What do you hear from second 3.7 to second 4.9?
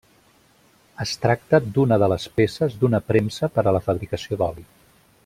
la fabricació d'oli.